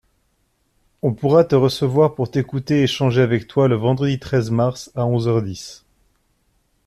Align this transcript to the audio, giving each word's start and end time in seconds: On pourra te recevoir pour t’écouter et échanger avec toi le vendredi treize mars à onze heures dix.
On 1.03 1.13
pourra 1.13 1.43
te 1.43 1.53
recevoir 1.53 2.15
pour 2.15 2.31
t’écouter 2.31 2.79
et 2.79 2.83
échanger 2.85 3.21
avec 3.21 3.45
toi 3.47 3.67
le 3.67 3.75
vendredi 3.75 4.17
treize 4.17 4.49
mars 4.49 4.89
à 4.95 5.05
onze 5.05 5.27
heures 5.27 5.43
dix. 5.43 5.85